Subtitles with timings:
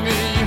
[0.00, 0.37] me.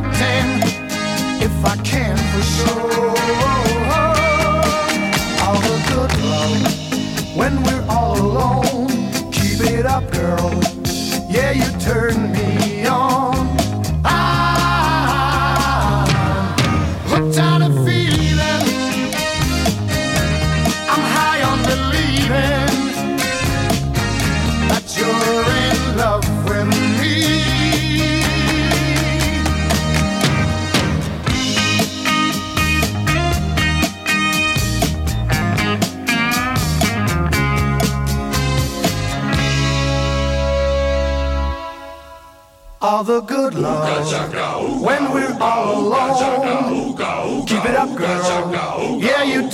[0.00, 0.46] Victim
[1.40, 3.15] if I can for sure.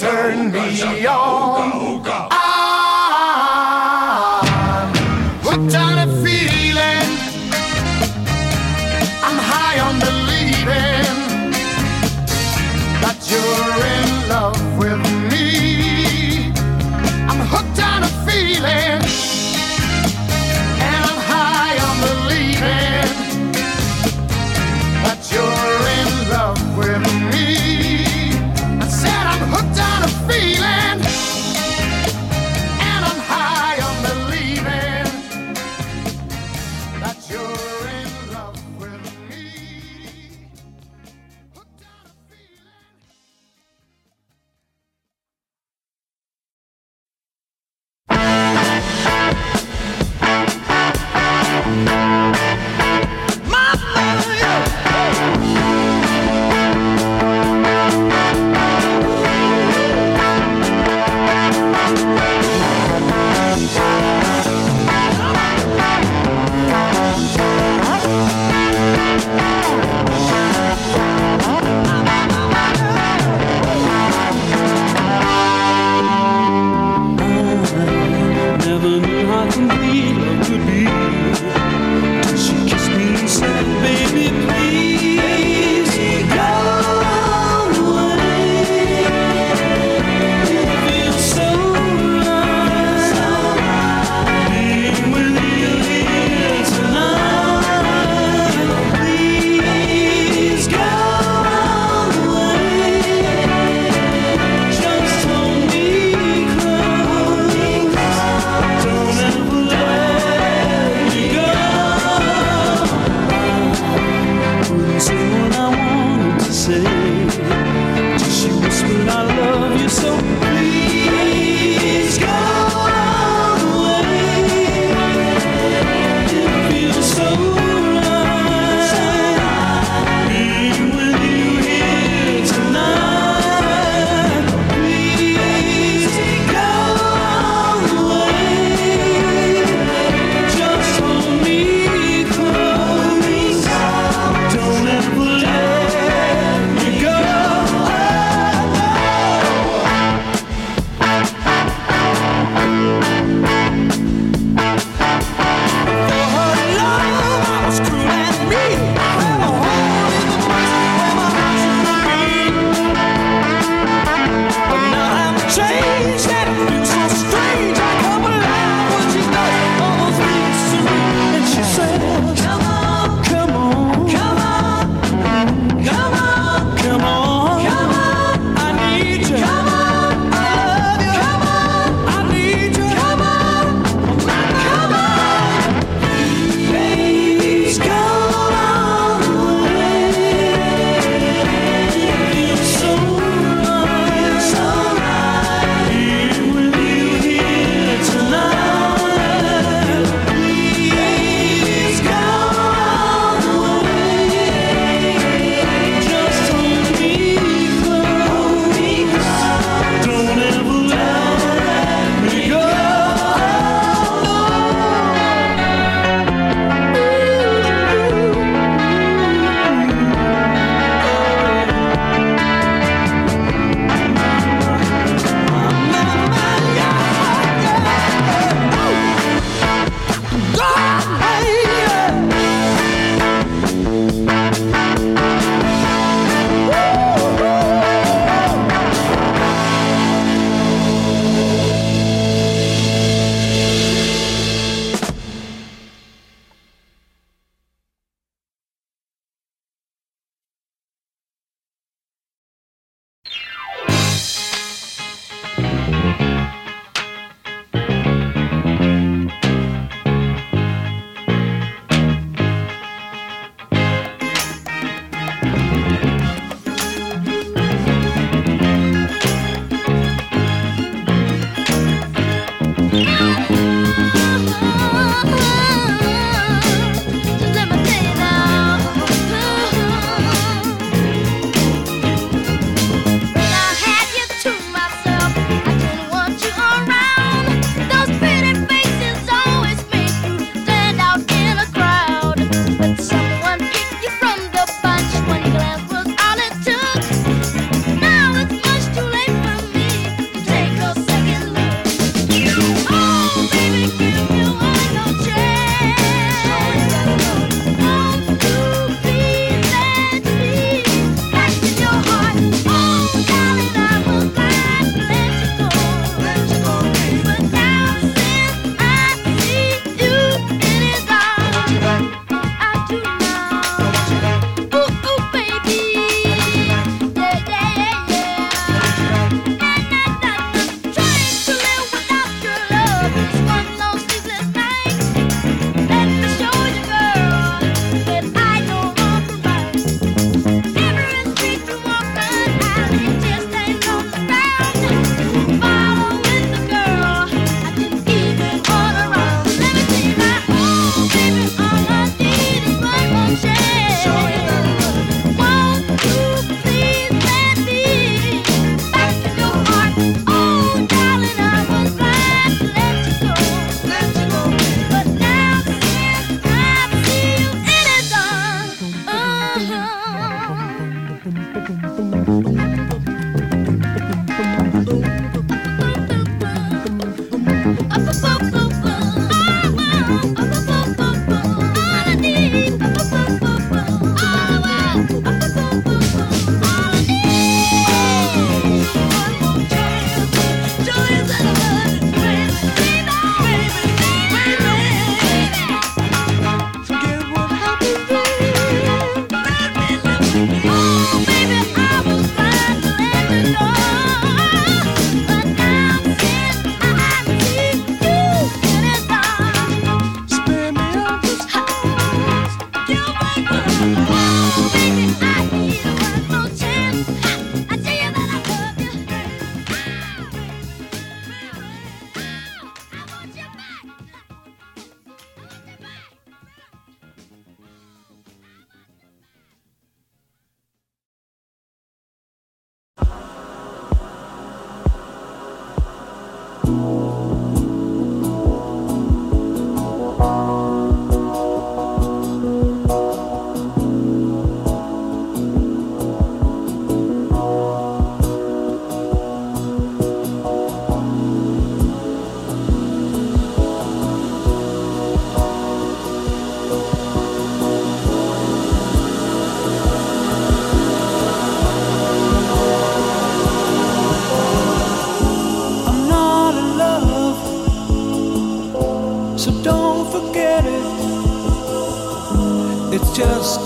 [0.03, 1.22] Turn me on.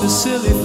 [0.07, 0.56] A silly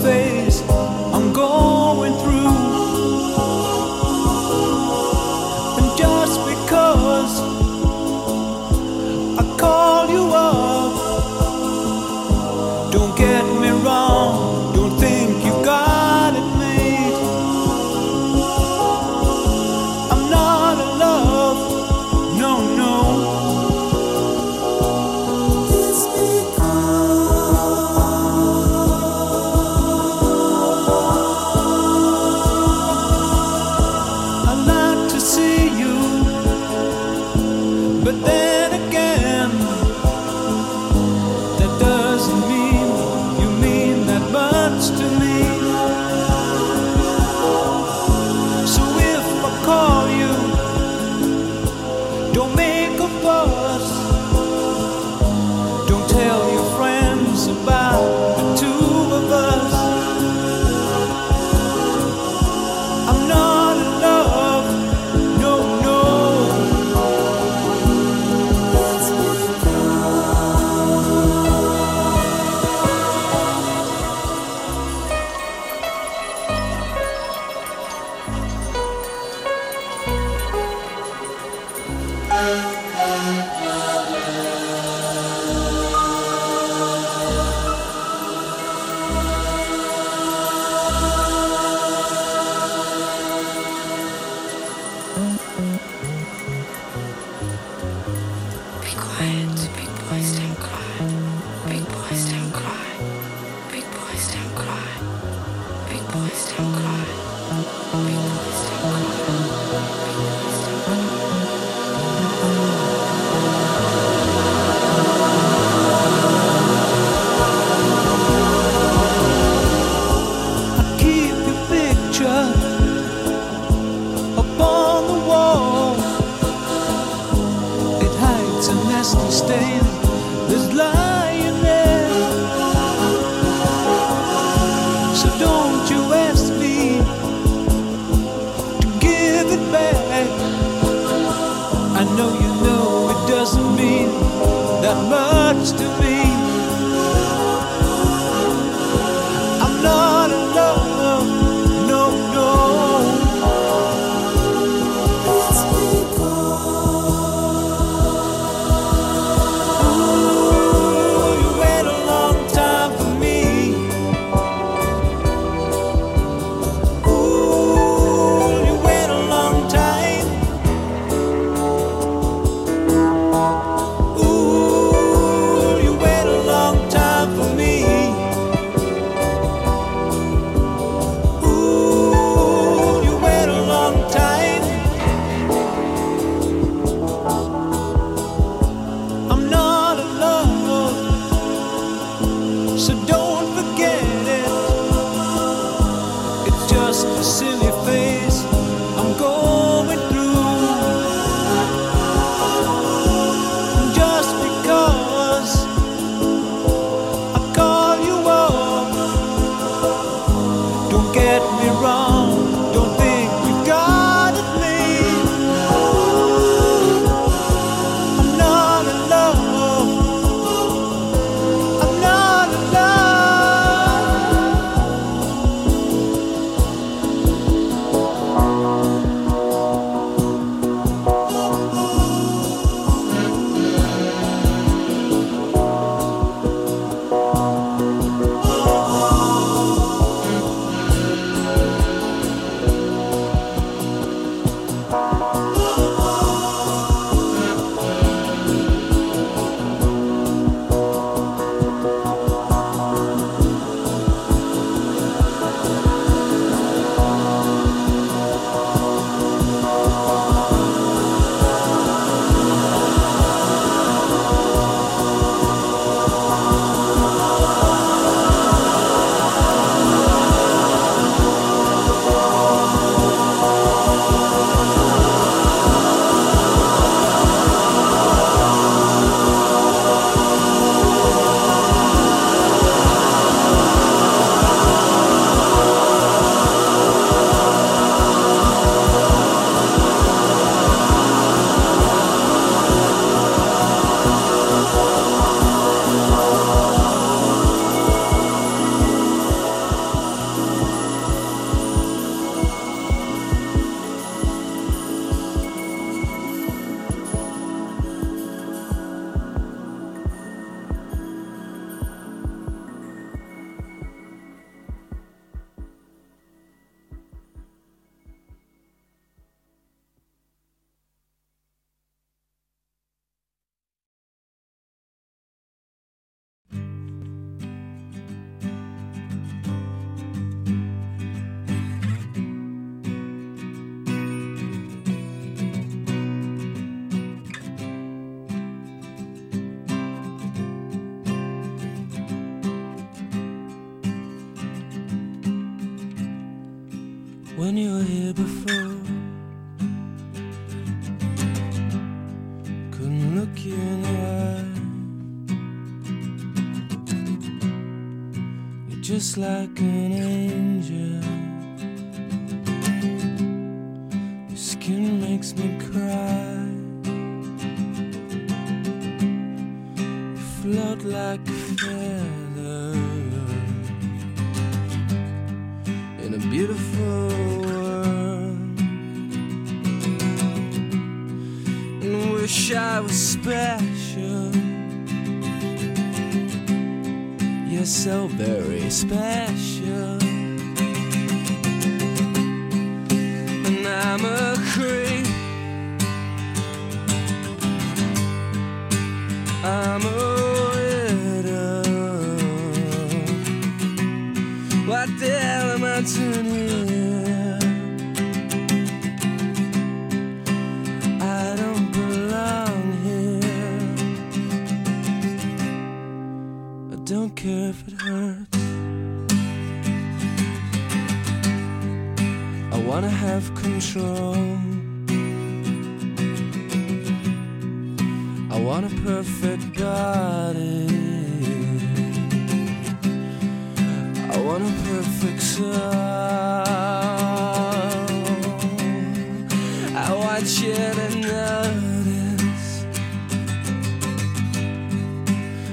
[440.22, 442.66] that you didn't notice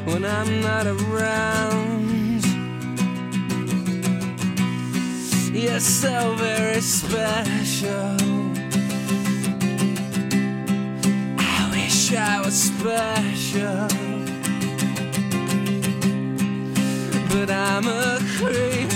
[0.05, 2.45] when I'm not around.
[5.55, 8.17] You're so very special.
[11.39, 13.89] I wish I was special,
[17.31, 18.91] but I'm a creep.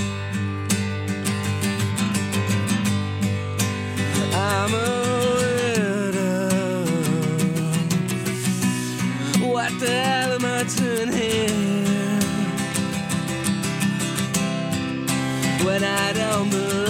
[4.35, 5.22] I'm a
[11.11, 11.49] here
[15.65, 16.82] when I don't move.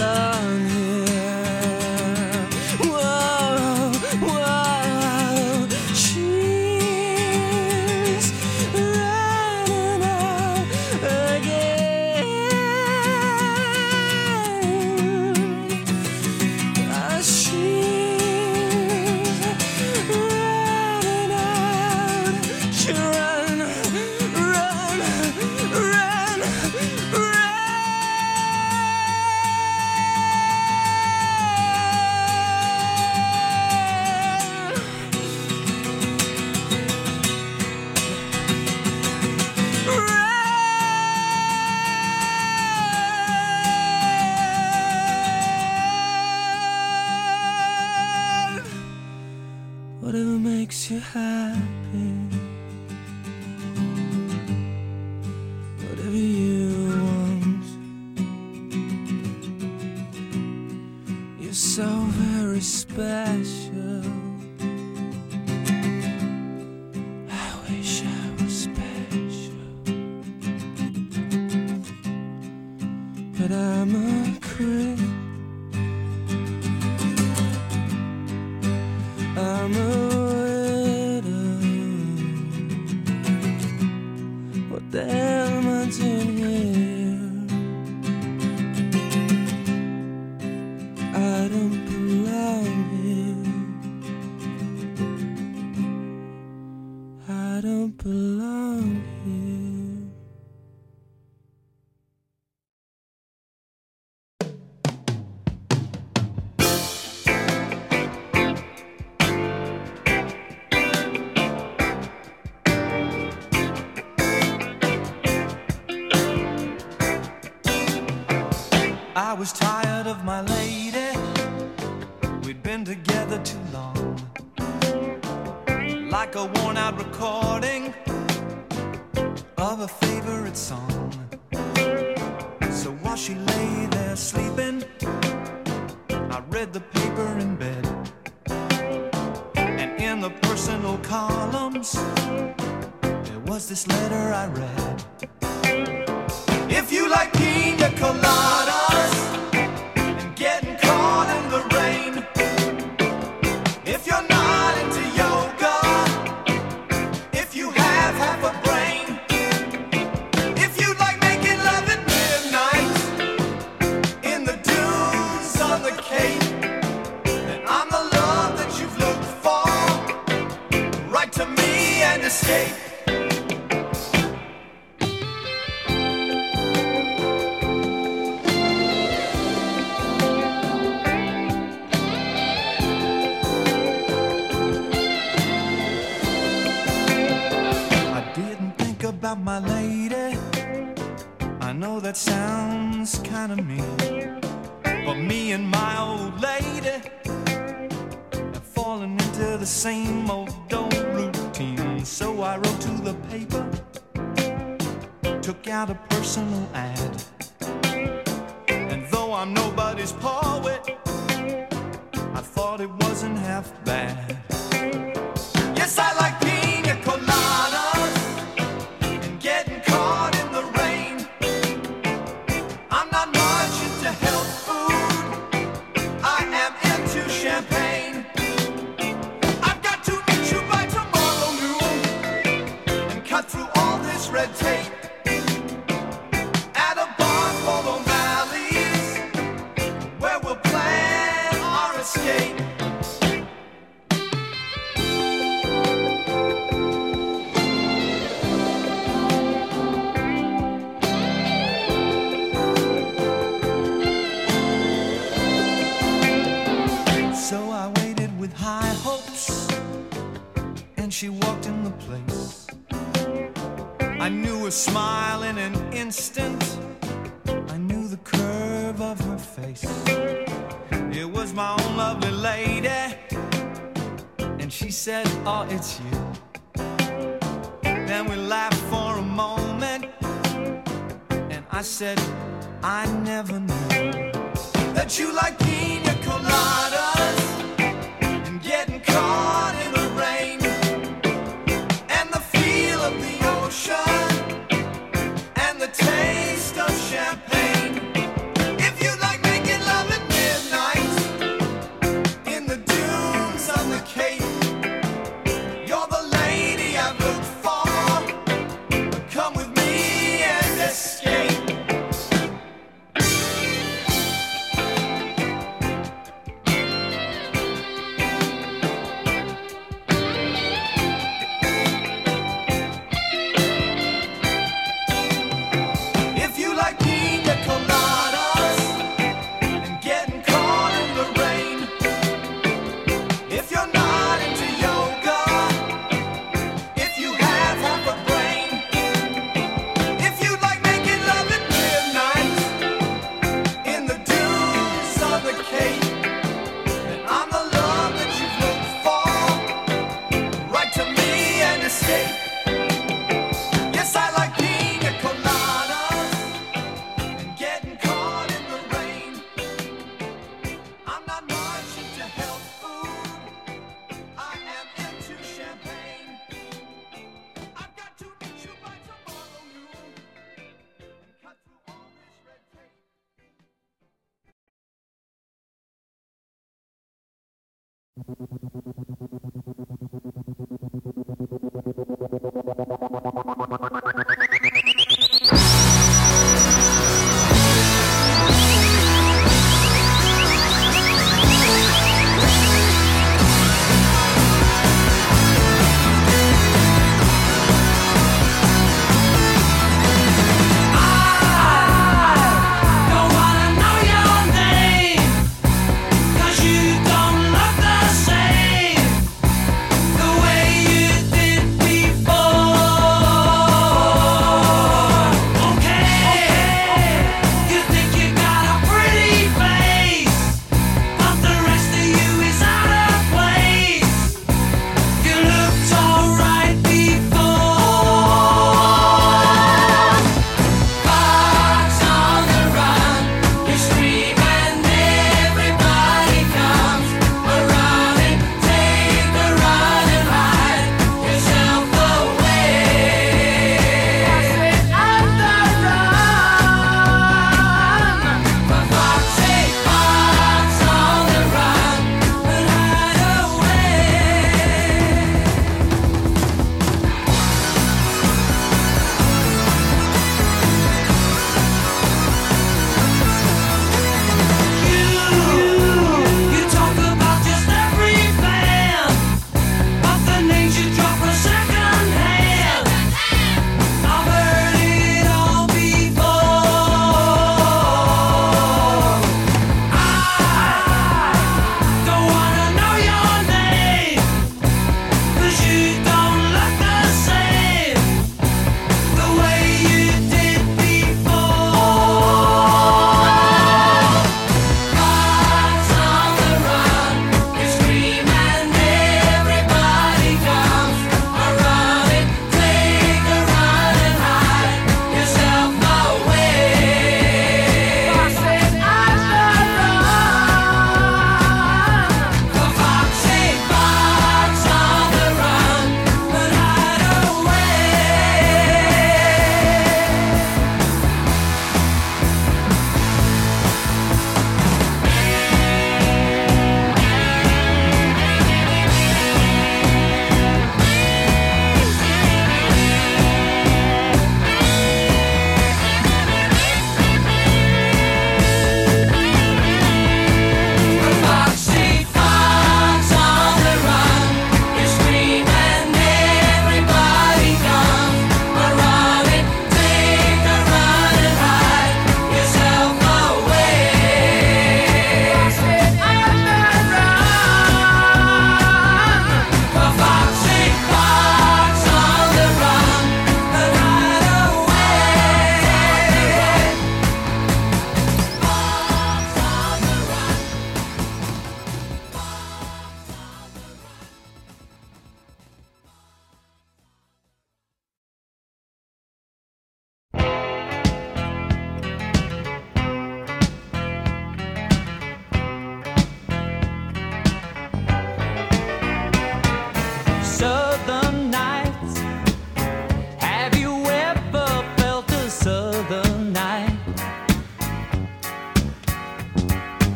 [119.33, 119.72] I was tired.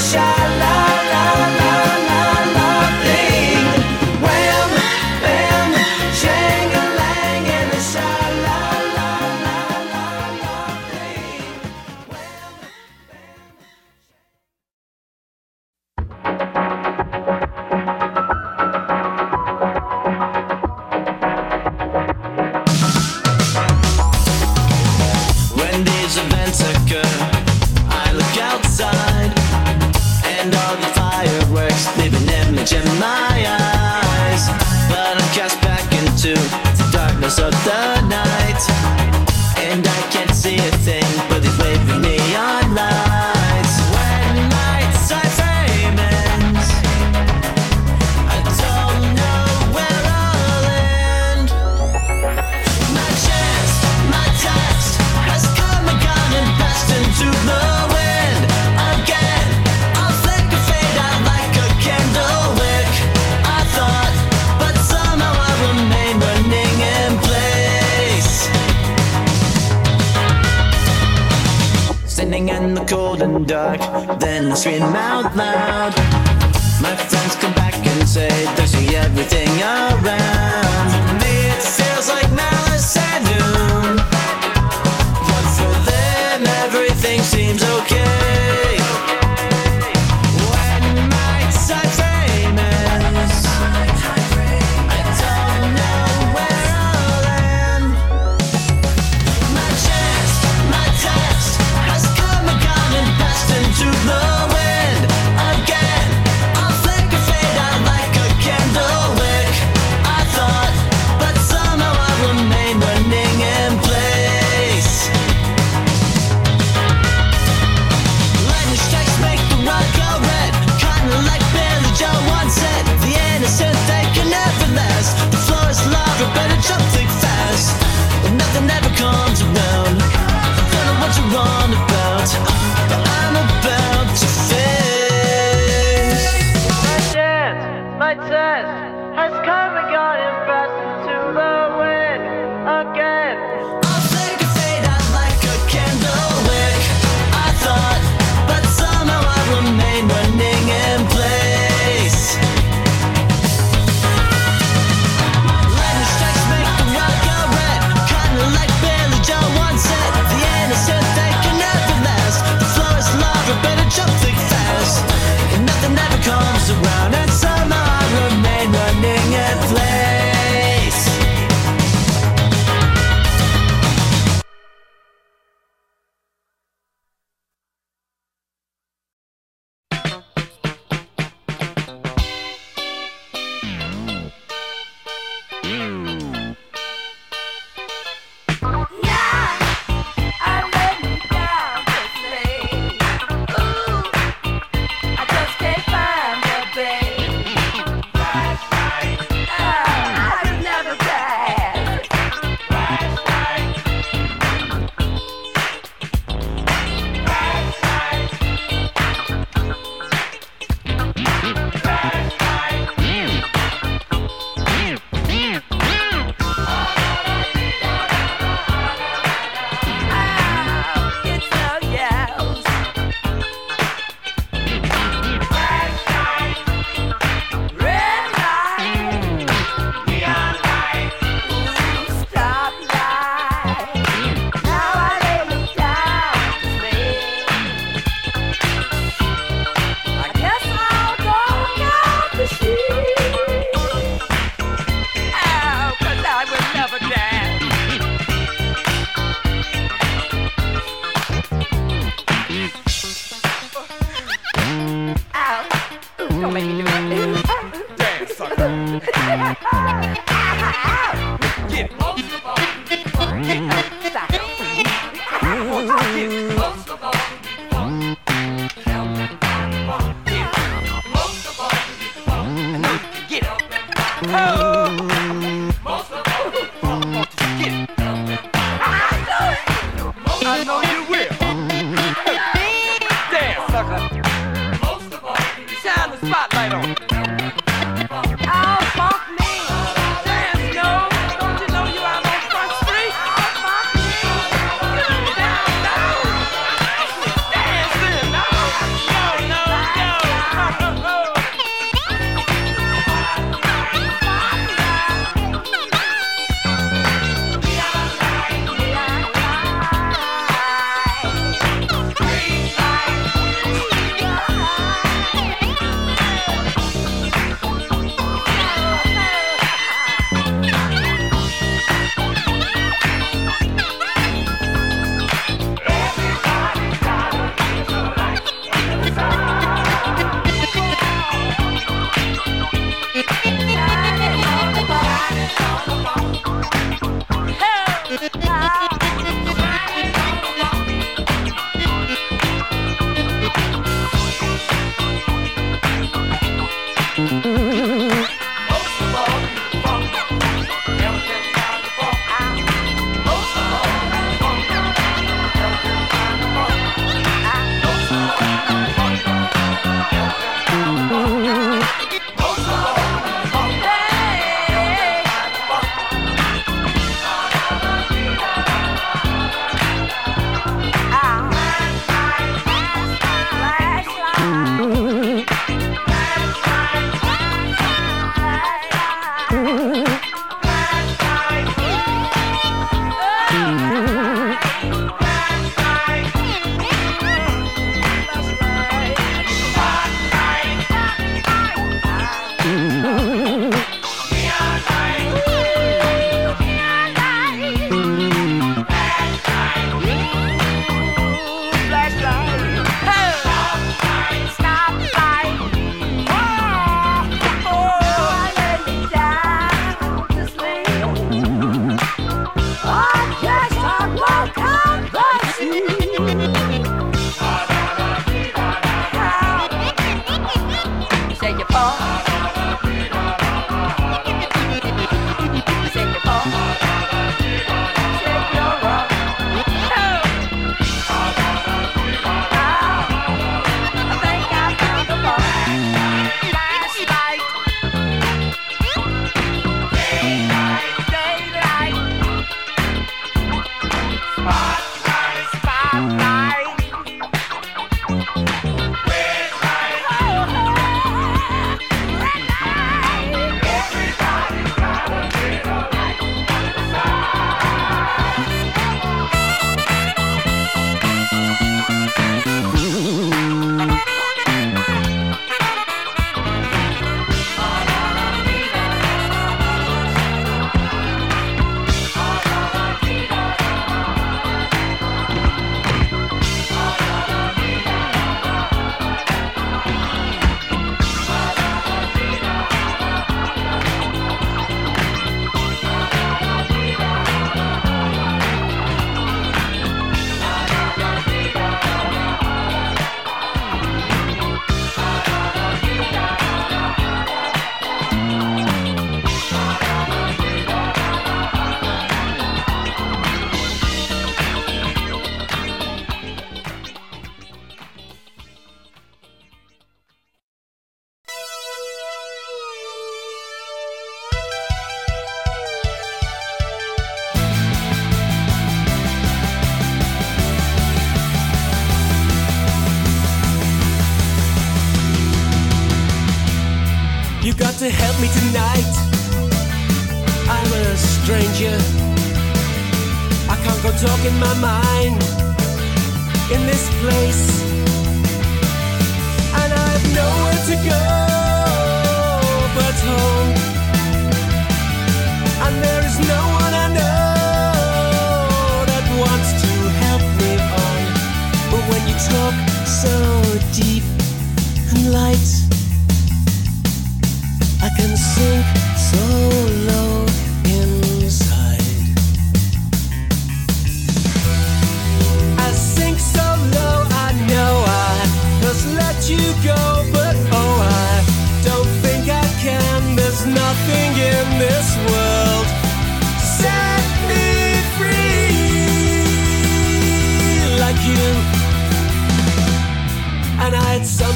[0.00, 0.49] And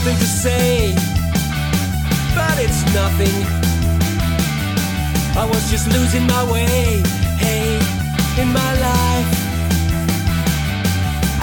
[0.05, 0.95] something to say
[2.35, 3.39] but it's nothing.
[5.37, 7.01] I was just losing my way,
[7.39, 7.79] hey,
[8.43, 9.31] in my life.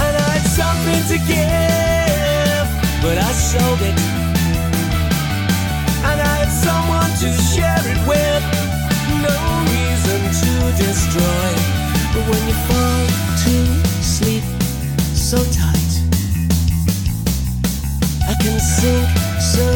[0.03, 2.67] And I had something to give,
[3.01, 3.97] but I sold it.
[6.09, 8.43] And I had someone to share it with,
[9.27, 9.37] no
[9.73, 10.51] reason to
[10.83, 11.49] destroy.
[12.13, 13.05] But when you fall
[13.43, 13.55] to
[14.03, 14.43] sleep
[15.15, 15.70] so I
[18.41, 19.07] can sink
[19.39, 19.67] so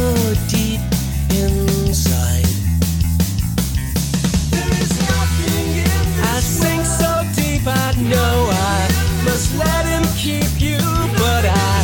[0.48, 0.82] deep
[1.30, 2.46] inside.
[6.34, 8.90] I sink so deep, I know I
[9.24, 10.80] must let him keep you,
[11.22, 11.76] but I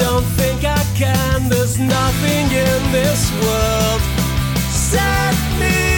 [0.00, 1.48] don't think I can.
[1.48, 4.00] There's nothing in this world.
[4.70, 5.93] Set me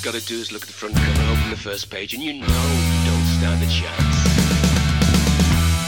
[0.00, 2.22] All you gotta do is look at the front cover, open the first page, and
[2.22, 4.16] you know you don't stand a chance.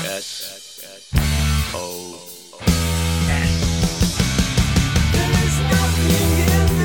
[0.04, 0.84] S
[1.72, 2.20] O
[3.30, 3.56] S.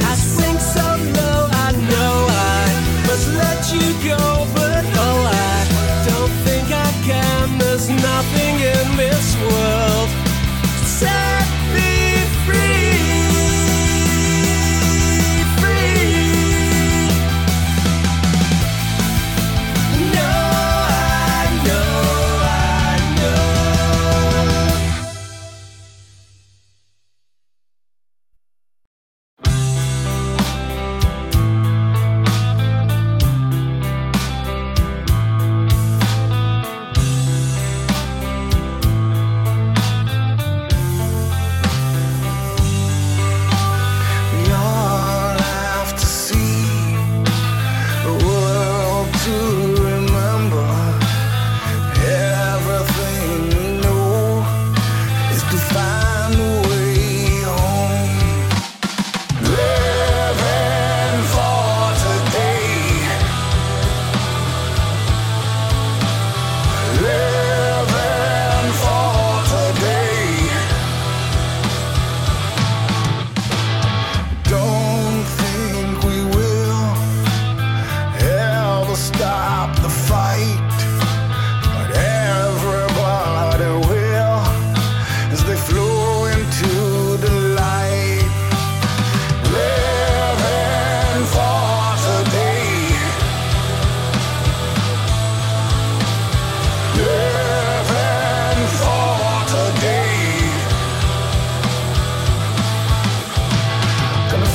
[0.07, 0.15] I
[0.55, 0.87] so
[1.19, 2.71] low, I know I
[3.07, 5.67] must let you go, but oh, I
[6.07, 7.57] don't think I can.
[7.57, 10.09] There's nothing in this world.
[10.85, 11.46] Set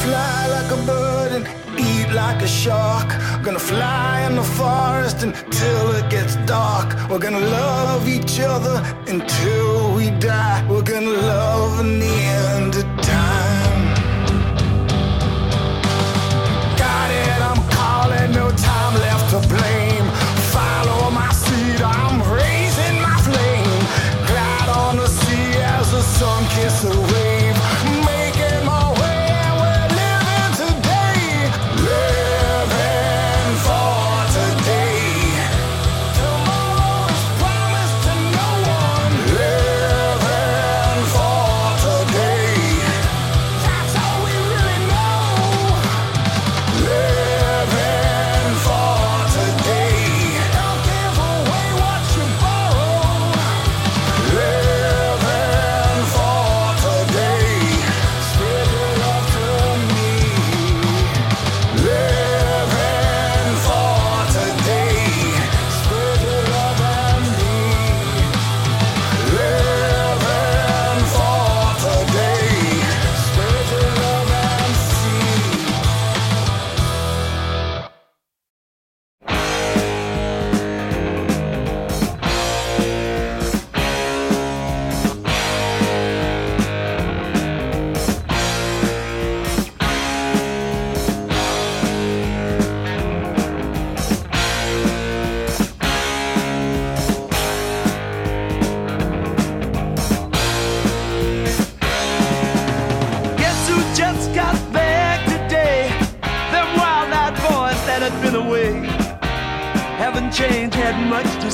[0.05, 1.45] fly like a bird and
[1.79, 3.09] eat like a shark.
[3.45, 6.89] Gonna fly in the forest until it gets dark.
[7.09, 8.77] We're gonna love each other
[9.07, 10.61] until we die.
[10.69, 12.92] We're gonna love in the end.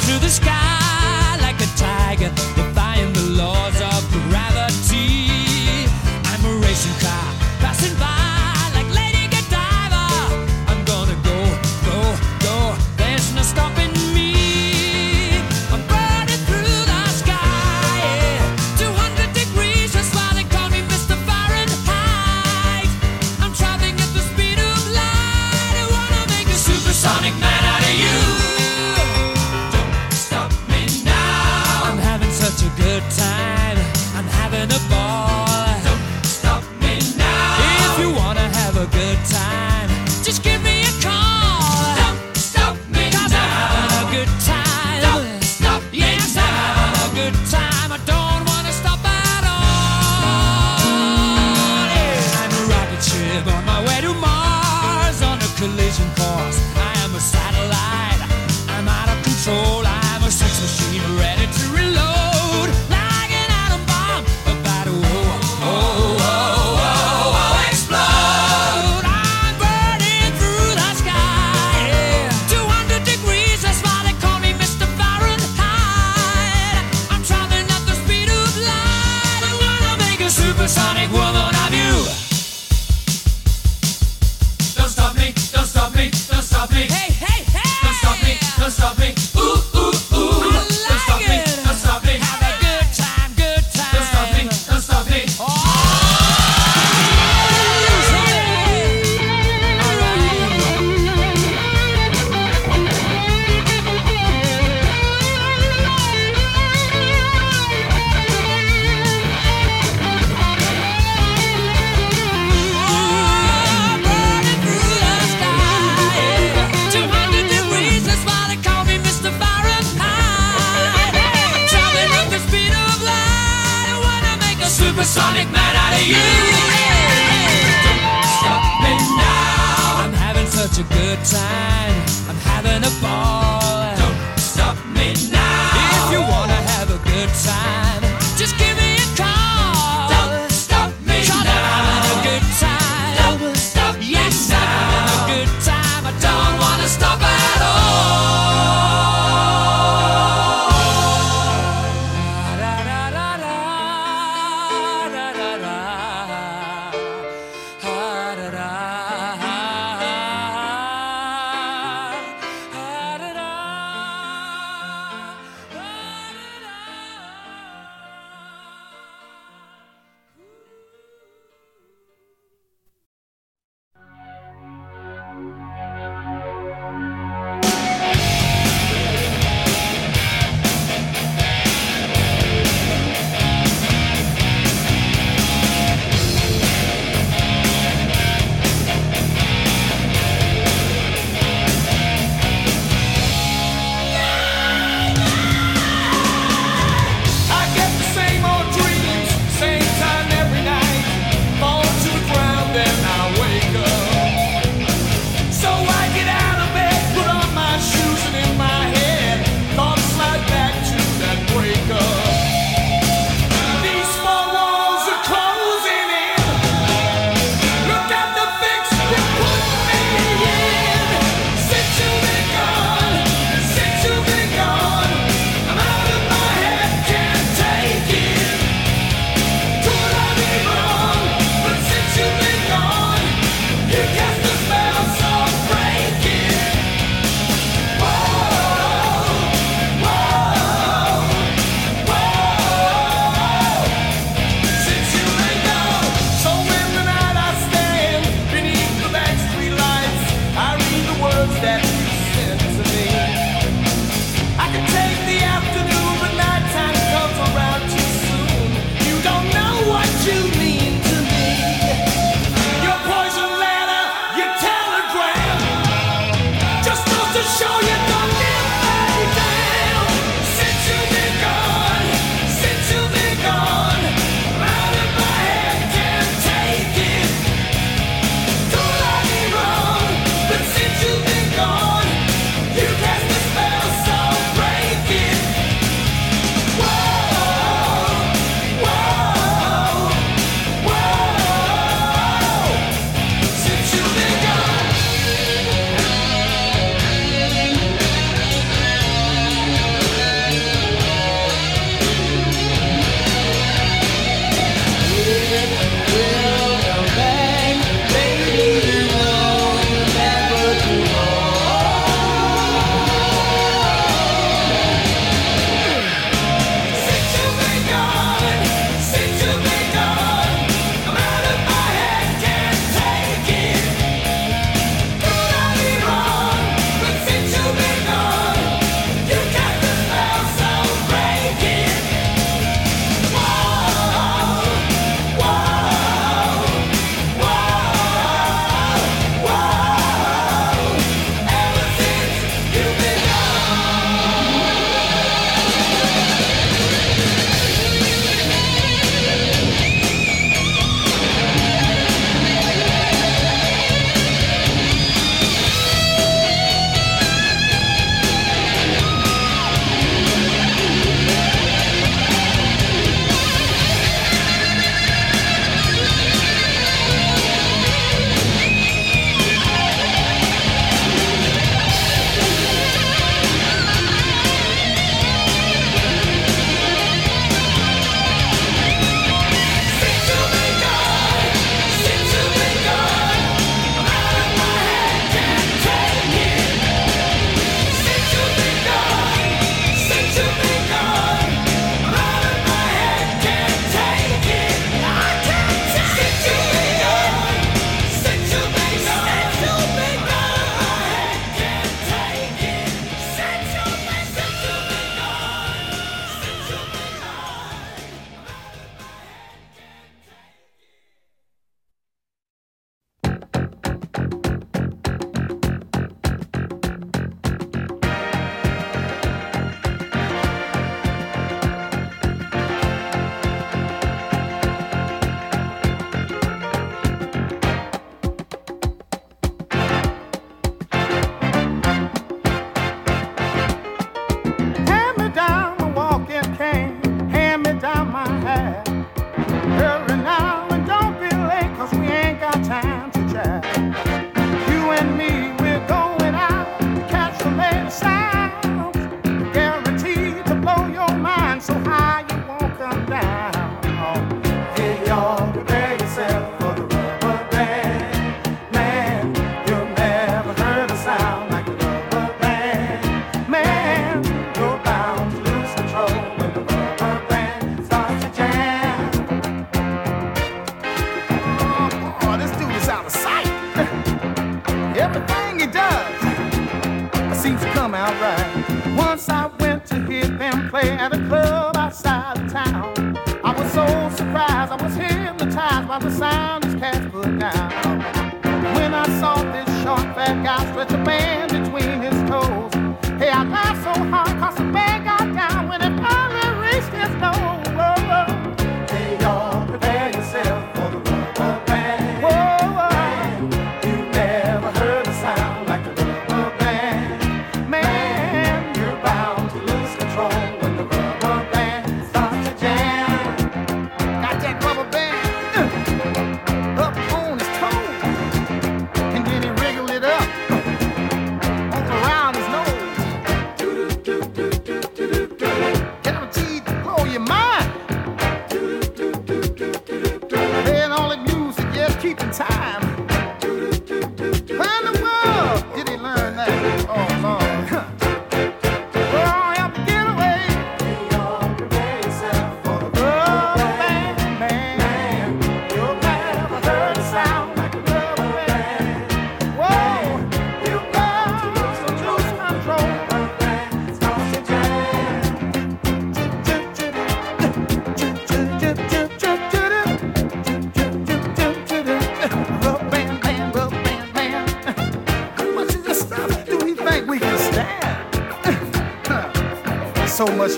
[0.00, 0.61] to the sky.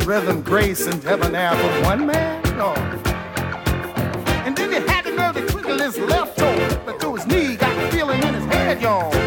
[0.04, 2.42] rhythm, grace, and heaven debonair for one man?
[2.56, 2.74] No.
[4.44, 7.74] And then he had to know that Quickly left toe but through his knee got
[7.74, 9.23] the feeling in his head, y'all.